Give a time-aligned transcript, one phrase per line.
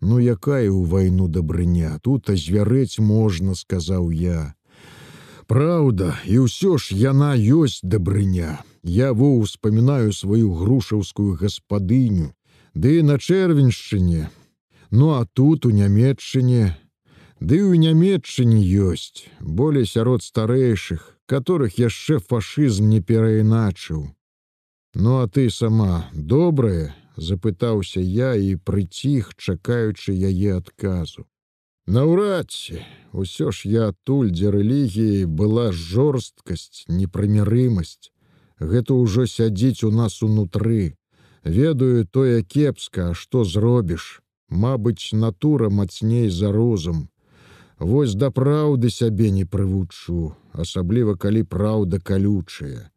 [0.00, 4.54] Ну якая ў вайну дабрыня, тут азвярэць можна, сказаў я.
[5.46, 8.64] Праўда, і ўсё ж яна ёсць дабрыня.
[8.82, 12.32] Я во успамінаю сваю грушаўскую гаспадыню,
[12.72, 14.30] Ды на чэрвеньшчыне.
[14.90, 16.78] Ну а тут у нямметчыне,
[17.40, 24.14] Ды ў нямметчыне ёсць, болей сярод старэйшых, которых яшчэ фашызм не перайначыў.
[24.94, 31.26] Ну а ты сама добрая, запытаўся я і прыціх, чакаючы яе адказу.
[31.86, 32.80] Наўрад ці,
[33.12, 38.10] усё ж я адтуль, дзе рэлігіі была жорсткасць, непрымірымасць.
[38.60, 40.96] Гэта ўжо сядзіць у нас унутры.
[41.44, 44.20] Ведаю тое кепска, што зробіш.
[44.48, 47.08] Мабыць, натура мацней за розум.
[47.78, 52.90] Вось да праўды сябе не прывучу, асабліва калі праўда калючая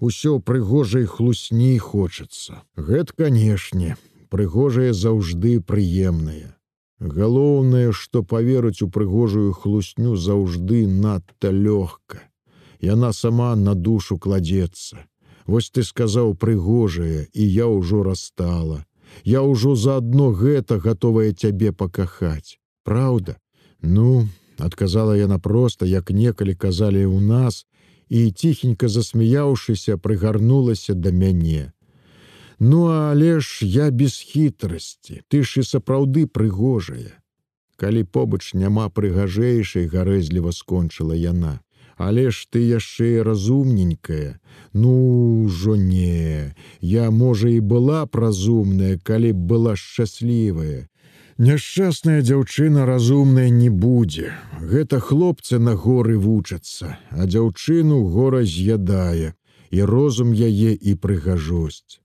[0.00, 2.62] усё прыгожай хлусні хочацца.
[2.76, 3.96] Гэт, канешне,
[4.30, 6.54] прыгожае заўжды прыемнае.
[7.00, 12.26] Галоўнае, што паверыць у прыгожую хлусню заўжды надта лёгка.
[12.80, 15.06] Яна сама на душу кладзецца.
[15.46, 18.84] Вось ты сказаў прыгожае, і я ўжо расстала.
[19.24, 22.58] Я ўжо заадно гэта гатовая цябе пакахаць.
[22.84, 23.38] Праўда?
[23.80, 27.64] Ну, адказала яна проста, як некалі казалі ў нас,
[28.08, 31.72] і ціхенька засмяяўшыся прыгарнулася да мяне.
[32.58, 37.14] Ну але ж я без хітрасці, ты ж і сапраўды прыгожая.
[37.78, 41.60] Калі побач няма прыгажэйшай гарэзліва скончыла яна.
[41.98, 44.38] Але ж ты яшчэ разумненькая,
[44.72, 50.86] Ну ўжо не, я можа і была б разумная, калі б была шчаслівая,
[51.38, 54.32] Няшчасная дзяўчына разумная не будзе.
[54.58, 59.34] Гэта хлопцы на горы вучацца, а дзяўчыну гора з'ядае,
[59.70, 62.02] і розум яе і прыгажосць.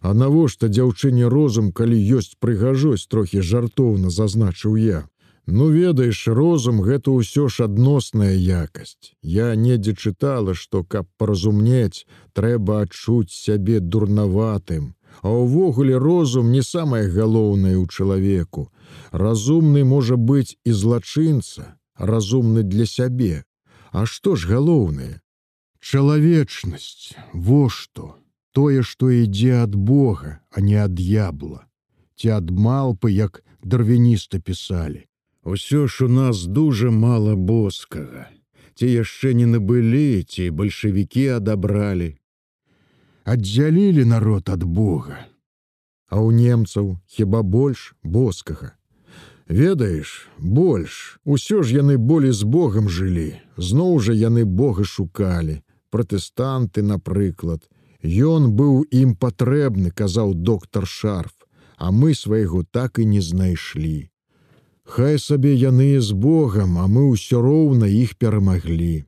[0.00, 5.04] А навошта дзяўчыне розум, калі ёсць прыгажосць, трохі жартоўна зазначыў я.
[5.44, 9.12] Ну ведаеш, розум гэта ўсё ж адносная якасць.
[9.20, 17.08] Я недзе чытала, што каб паразумнець, трэба адчуць сябе дурнаватым, А ўвогуле розум не самае
[17.12, 18.72] галоўнае ў чалавеку.
[19.12, 23.44] Разумны можа быць і злачынца, разумны для сябе.
[23.92, 25.20] А што ж галоўнае?
[25.80, 28.16] Чалавечнасць, во што,
[28.52, 31.66] тое, што ідзе ад Бога, а не ад ябла.
[32.16, 35.08] Ці ад малпы, як дарвініста пісалі.
[35.42, 38.28] Усё ж у нас дужа мала боскага.
[38.76, 42.19] Ці яшчэ не набылі, ці бальшавікі адабралі,
[43.30, 45.22] аддзялілі народ ад Бога.
[46.10, 48.74] А ў немцаў хіба больш боскага.
[49.46, 55.62] Ведаеш, больш, усё ж яны болей з Богом жылі, зноў жа яны Бога шукалі,
[55.94, 57.66] пратэстанты, напрыклад.
[58.02, 61.34] Ён быў ім патрэбны, казаў доктор Шарф,
[61.76, 64.10] а мы свайго так і не знайшлі.
[64.82, 69.06] Хай сабе яны з Богом, а мы ўсё роўна іх перамаглі.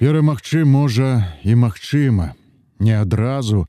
[0.00, 2.32] Перамагчы можа і магчыма,
[2.78, 3.66] не адразу,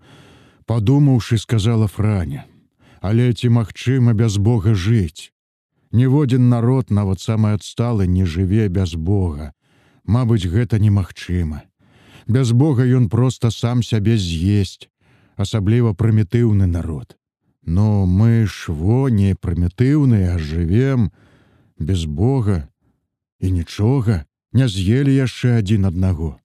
[0.66, 2.45] падумаўшы, сказала Франя:
[3.01, 5.31] «Але ці магчыма без Бога жыць.
[5.91, 9.53] Ніводзін народ нават самы адсталы не жыве без Бога.
[10.03, 11.63] Мабыць, гэта немагчыма.
[12.28, 14.90] Без Бога ён проста сам сябе з'есць,
[15.38, 17.16] асабліва прымітыўны народ.
[17.63, 21.12] Но мы ж во не прымітыўныя, а жывем
[21.79, 22.68] без Бога
[23.39, 26.39] і нічога не з'елі яшчэ адзін аднаго.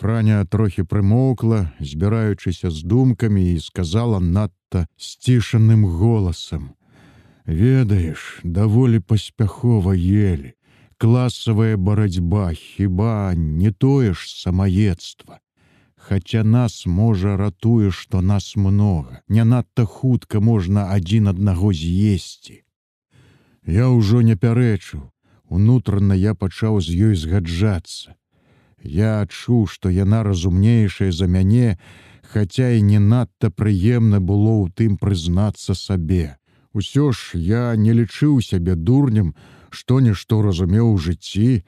[0.00, 6.70] Франя трохі прымоўкла, збіраючыся з думкамі і сказала надта сцішаным голасам:
[7.44, 10.56] «Ведаеш, даволі паспяхова ели.
[10.96, 15.40] Класавая барацьба, хіба не тое ж самаедства.
[15.96, 22.64] Хаця нас можа ратуе, што нас многа, не надта хутка можна адзін аднаго з'есці.
[23.68, 25.12] Я ўжо не пярэчыў,
[25.52, 28.16] унутрана я пачаў з ёй згаджацца.
[28.82, 31.78] Я адчуў, што яна разумнейшая за мяне,
[32.22, 36.36] хаця і не надта прыемна было ў тым прызнацца сабе.
[36.72, 39.34] Усё ж я не лічыў сябе дурнем,
[39.70, 41.64] што нішто разумеў у жыцці,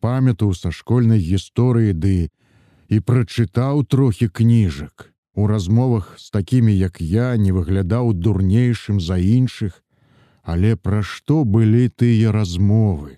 [0.00, 2.30] памятаў са школьнай гісторыі ды
[2.88, 5.12] і прачытаў трохі кніжак.
[5.34, 9.84] У размовах з такімі, як я, не выглядаў дурнейшым за іншых,
[10.42, 13.17] але пра што былі тыя размовы?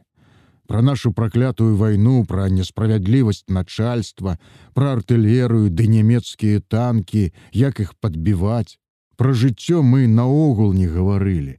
[0.70, 4.38] Про нашу проклятую войну, про несправядлівасць начальства,
[4.72, 8.78] про артылерыю ды нямецкія танки, як іх подбіваць.
[9.16, 11.58] Про жыццё мы наогул не гаварылі.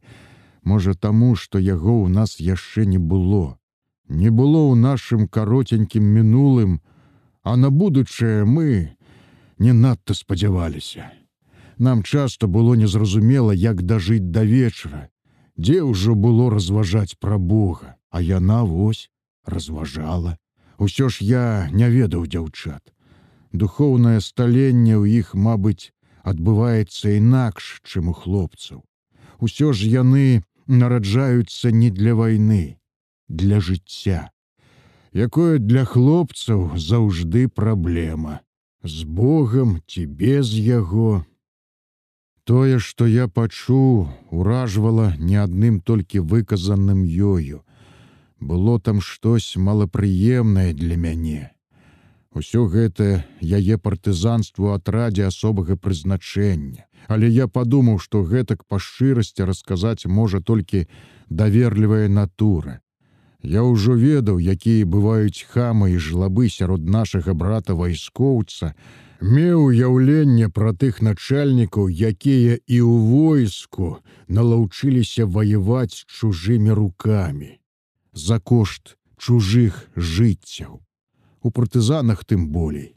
[0.63, 3.59] Можа таму, што яго ў нас яшчэ не было.
[4.07, 6.79] Не было ў нашым каротенькім мінулым,
[7.43, 8.95] а на будучае мы
[9.59, 11.11] не надта спадзяваліся.
[11.75, 15.11] Нам часто было незразумела, як дажыць да вечара.
[15.59, 19.09] Дзе ўжо было разважаць пра Бога, а яна вось
[19.45, 20.37] разважала.
[20.77, 22.93] Усё ж я не ведаў дзяўчат.
[23.53, 25.91] Духоўнае сталенне ў іх, мабыць,
[26.23, 28.83] адбываецца інакш, чым у хлопцаў.
[29.39, 32.77] Усё ж яны нараджаюцца не для вайны,
[33.27, 34.29] для жыцця,
[35.13, 38.39] якое для хлопцаў заўжды праблема.
[38.83, 41.25] З Богам ці без яго,
[42.43, 47.61] Тое, што я пачуў, уражвала не адным толькі выказаным ёю.
[48.41, 51.51] Было там штось малапрыемнае для мяне.
[52.33, 56.87] Усё гэта яе партызанству атрадзе асобага прызначэння.
[57.07, 60.87] Але я падумаў, што гэтак па шчырасці расказаць можа толькі
[61.29, 62.81] даверлівая натура.
[63.43, 68.73] Я ўжо ведаў, якія бываюць хамы і жлабы сярод нашага брата вайскоўца,
[69.21, 73.97] меў уяўленне пра тых начальнікаў, якія і ў войску
[74.27, 77.60] налаўчыліся ваяваць чужымі рукамі
[78.13, 80.81] за кошт чужых жыццяў.
[81.41, 82.95] У партызанах тым болей.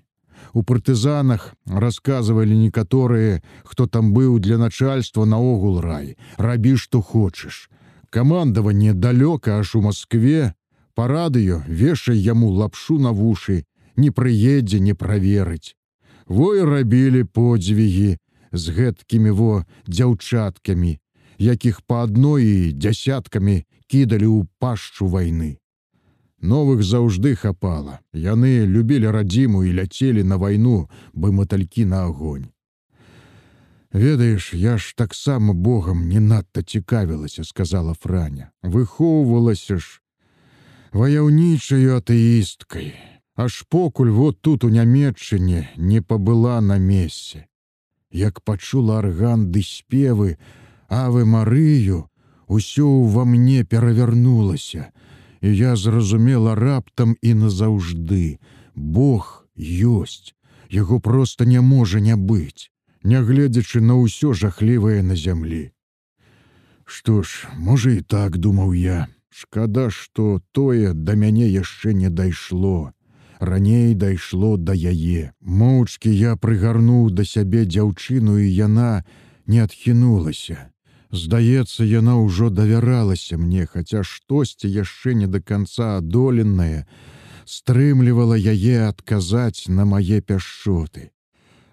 [0.53, 7.71] У партызанах расказвалі некаторыя, хто там быў для начальства наогул рай, рабі што хочаш.
[8.11, 10.55] Камандаванне далёка аж у Маскве,
[10.95, 13.65] па радыё вешай яму лапшу на вушы,
[13.97, 15.75] не прыедзе не праверыць
[16.27, 18.17] во і рабілі подзвігі
[18.53, 20.99] з гэткімі во дзяўчаткамі,
[21.39, 25.63] якіх па адной і дзясяткамі кідалі ў пашчу вайны.
[26.43, 28.03] Новых заўжды хапала.
[28.11, 32.51] Яны любілі радзіму і ляцелі на вайну, бы маталькі на агонь.
[33.95, 40.03] Ведаеш, я ж таксама Богам не надта цікавілася, сказала Франя, выхоўвалася ж
[40.91, 42.99] ваяўнічаю атэісткай
[43.35, 47.47] аж покуль вот тут у нямметчыне не пабыла на мессе.
[48.11, 50.39] Як пачула арган ды спевы,
[50.89, 52.11] авы Марыю,
[52.49, 54.91] усё ўва мне перавярнулася,
[55.41, 58.39] і я зразумела раптам і назаўжды.
[58.75, 60.35] Бог ёсць,
[60.71, 62.71] яго проста не можа не быць,
[63.05, 65.71] нягледзячы на ўсё жахлівае на зямлі.
[66.85, 72.93] Што ж, можа і так думаў я, шкада, што тое да мяне яшчэ не дайшло
[73.45, 75.33] раней дайшло да яе.
[75.41, 79.05] Моўчкі я прыгарнуў да сябе дзяўчыну і яна
[79.47, 80.71] не адхінулася.
[81.15, 86.87] Здаецца, яна ўжо давяралася мне, хаця штосьці яшчэ не да канца адоленае,
[87.47, 91.11] стрымлівала яе адказаць на мае пяшчоты.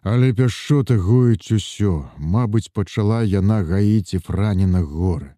[0.04, 5.34] Але пяшчоты гуюць усё, Мабыць, пачала яна гаіць і франена гора.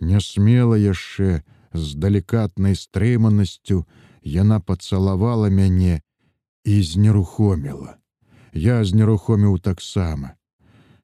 [0.00, 3.84] Не смела яшчэ з далікатнай стрыманасцю,
[4.26, 6.00] Яна пацалавала мяне
[6.64, 7.94] і знерухоміла.
[8.52, 10.35] Я знерухоміў таксама.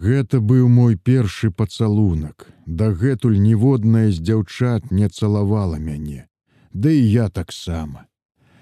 [0.02, 2.49] Гэта быў мой першы пацалунак.
[2.66, 6.26] Дагэтуль ніводная з дзяўчат не цалавала мяне.
[6.75, 8.10] Ды і я таксама.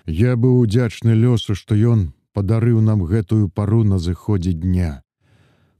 [0.05, 5.01] Я быў удзячны лёсу, што ён падарыў нам гэтую пару на зыходзе дня.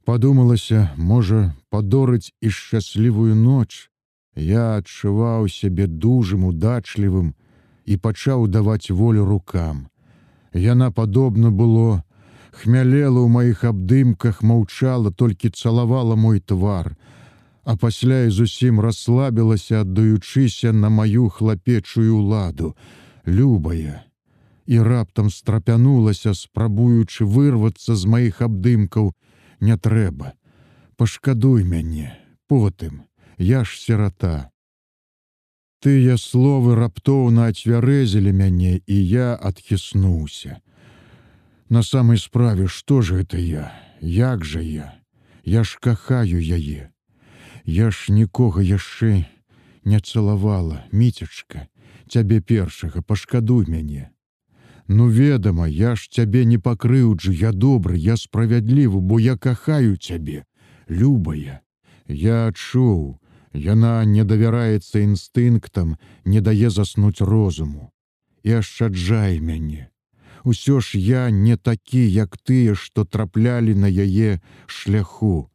[0.03, 3.91] Падумалася, можа, падорыць і шчаслівую ноч.
[4.33, 7.35] Я адчуваў сябе дужым, удачлівым,
[7.85, 9.89] і пачаў даваць волю рукам.
[10.53, 12.01] Яна падобна было,
[12.51, 16.95] хмялела ў маіх абдымках, маўчала, толькі цалавала мой твар,
[17.63, 22.75] а пасля і зусім расслабілася, аддаючыся на маю хлапечую ладу,
[23.25, 24.03] любая.
[24.67, 29.13] І раптам страпянулася, спрабуючы вырвацца з маіх абдымкаў,
[29.59, 30.33] не трэба.
[30.97, 32.13] Пашкадуй мяне,
[32.47, 33.03] потым,
[33.37, 34.51] я ж сірата.
[35.81, 40.61] Тыя словы раптоўна ацвярэзілі мяне, і я адхіснуўся.
[41.71, 44.87] На самай справе, што ж гэта я, як жа я,
[45.45, 46.91] Я ж кахаю яе.
[47.65, 49.23] Я ж нікога яшчэ
[49.85, 51.67] не цалавала, міцечка,
[52.11, 54.11] цябе першага пашкадуй мяне.
[54.87, 60.43] Ну ведама, я ж цябе не пакрыўджу, я добры, я справядлівы, бо я кахаю цябе,
[60.89, 61.61] любая.
[62.07, 63.17] Я адчуў,
[63.53, 67.91] Яна не давяраецца інстынктам, не дае заснуць розуму.
[68.43, 69.87] І ашчаджай мяне.
[70.43, 75.49] Усё ж я не такі, як тыя, што траплялі на яе шляху.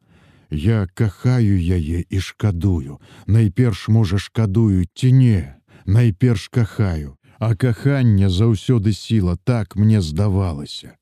[0.50, 2.98] Я кахаю яе і шкадую.
[3.26, 5.54] Найперш можа шкадую ці не,
[5.86, 10.94] найперш кахаю, а каханне заўсёды сіла так мне здавалася.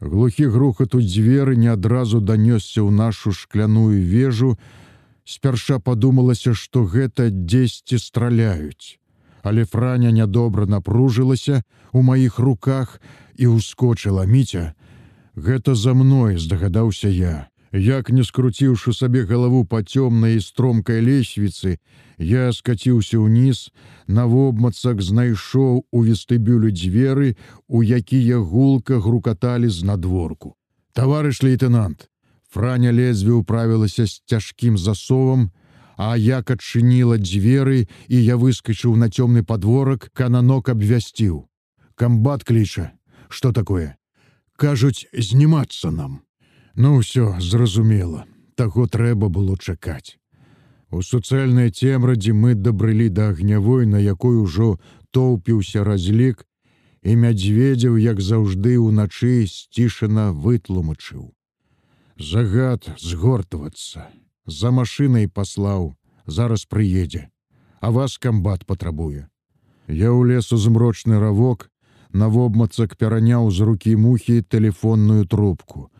[0.00, 4.56] Глухі грухат у дзверы не адразу данёсся ў нашу шкляную вежу,
[5.24, 8.99] Спярша падумалася, што гэта дзесьці страляюць.
[9.42, 13.00] Але франя нядобра напружылася у маіх руках
[13.36, 14.74] і ўскочыла міця.
[15.36, 17.48] Гэта за мной здагадаўся я.
[17.72, 21.78] Як не скруціўшы сабе галаву па цёмнай і стромкай лесвіцы,
[22.18, 23.70] я скаціўся ўніз,
[24.10, 30.58] на вобмацак знайшоў у вестыбюлю дзверы, у якія гулка грукаталі з надворку.
[30.92, 32.10] Таварыш лейтенант,
[32.50, 35.50] Франя лезве ўправілася з цяжкім засовам,
[36.00, 41.44] а як адчыніла дзверы і я выскачыў на цёмны падворак, кананок абвясціў.
[41.94, 42.92] Камбат кліча,
[43.28, 43.96] что такое?
[44.56, 46.22] Кажуць, знімацца нам.
[46.74, 48.24] Ну ўсё, зразумела,
[48.56, 50.16] таго трэба было чакаць.
[50.88, 54.80] У суцэльнай цемрадзе мы дабрылі да агнявой, на якой ужо
[55.12, 56.48] тоўпіўся разлік,
[57.04, 61.28] і мядзведзяў, як заўжды ўначы сцішана вытлумачыў.
[62.16, 64.08] Загад згортвацца.
[64.46, 65.94] За машынай паслаў,
[66.26, 67.30] зараз прыедзе,
[67.80, 69.28] А вас камбат патрабуе.
[69.88, 71.70] Я ўлез у змрочны равок,
[72.12, 75.90] на вобмацак пераняў з рукі мухі телефонную трубку.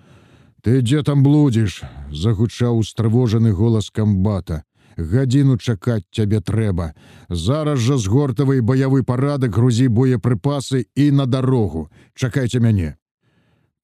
[0.62, 1.82] Ты дзе там блудзіш?
[2.12, 4.64] загучаў устрывожаны голас камбата.
[4.97, 6.92] Гадзіну чакаць цябе трэба.
[7.28, 11.88] Зараз жа згортавай баявы парадак грузі боепрыпасы і на дарогу.
[12.14, 13.00] Чакайце мяне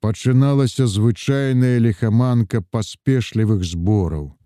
[0.07, 4.37] пачыналася звычайная лихаманка паспешлівых збораў.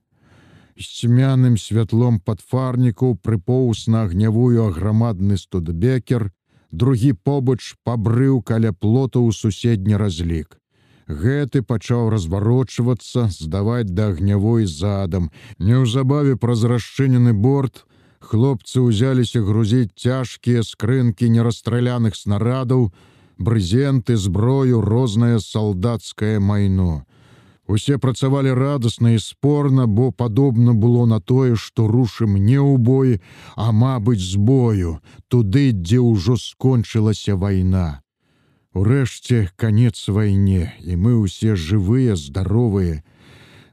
[0.81, 6.31] З цьмяным святлом падфарнікаў прыпоўз на агнявую аграмадны студбекер,
[6.73, 10.57] другі побач пабрыў каля плота ў суседні разлік.
[11.05, 15.29] Гэты пачаў разварочвацца, здаваць да агнявой задам.
[15.59, 17.85] Неўзабаве праз расчынены борт,
[18.25, 22.89] хлопцы ўзяліся грузіць цяжкія скрынкі нерастраляных снарадаў,
[23.37, 27.05] брызенты, зброю, рознае салдацкае майно.
[27.71, 33.21] Усе працавалі радасна і спорна, бо падобна было на тое, што рушым не ў бой,
[33.55, 34.99] а мабыць, з бою,
[35.31, 38.03] туды, дзе ўжо скончылася вайна.
[38.75, 43.07] Урэшце канец вайне, і мы ўсе жывыя, здаровыя.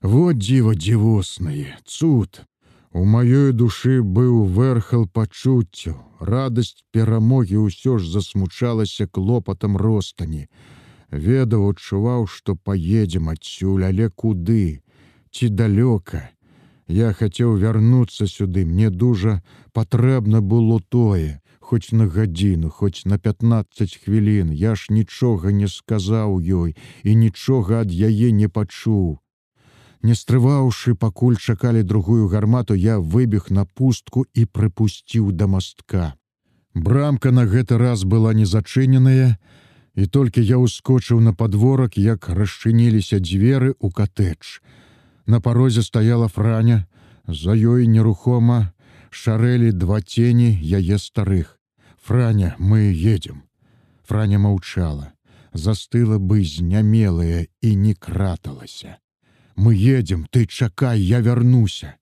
[0.06, 2.46] Вот дзіва дзівоснае, цуд.
[2.94, 10.46] У маёй душы быў верхал пачуццю, радасць перамогі ўсё ж засмучалася клопатам ростані.
[11.12, 14.82] Ведаў, адчуваў, што паедзем адсюль, але куды,
[15.32, 16.30] ці далёка.
[16.88, 23.96] Я хацеў вярнуцца сюды, мне дужа патрэбна было тое, хоць на гадзіну, хоць на 15
[24.04, 29.20] хвілін, я ж нічога не сказаў ёй і нічога ад яе не пачуў.
[30.04, 36.16] Не стрываўшы, пакуль чакалі другую гармату, я выбег на пустку і прыпусціў да мастка.
[36.74, 39.38] Брамка на гэты раз была не зачыненая,
[39.98, 44.62] і толькі я ўскочыў на падворак, як расчыніліся дзверы ў катэдж.
[45.26, 46.86] На парозе стаяла франя,
[47.28, 48.72] за ёй нерухома
[49.10, 51.58] шарэлі два цені яе старых.
[51.98, 53.44] Франя, мы едем.
[54.08, 55.12] Франя маўчала,
[55.52, 59.02] застыла бы знямелая і не краталася
[59.58, 61.98] мы едем ты чакай я вярнуся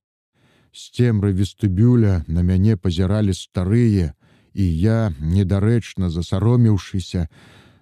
[0.75, 4.11] з цемры вестыбюля на мяне пазіралі старыя
[4.53, 7.29] і я недарэчна засаромеўшыся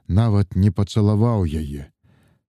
[0.07, 1.89] нават не пацалаваў яе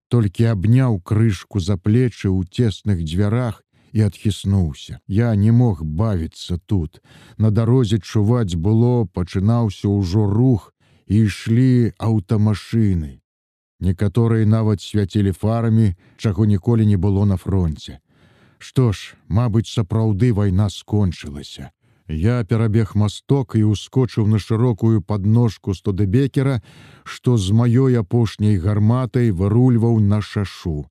[0.09, 7.03] толькі абняў крышку за плечы ў цесных дзвярах і адхіснуўся я не мог бавіцца тут
[7.39, 10.73] на дарозе чуваць было пачынаўся ўжо рух
[11.07, 13.21] і ішлі аўтамашыны
[13.85, 18.01] Некаторыя нават свяцілі фарамі, чаго ніколі не было на фронте.
[18.59, 21.74] Што ж, мабыць, сапраўды вайна скончылася.
[22.09, 26.61] Я перабег масток і ускочыў на шырокую подножку студебекера,
[27.05, 30.83] што з маёй апошняй гарматай вырульваў на шашу.